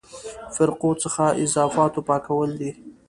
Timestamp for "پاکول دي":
2.09-2.71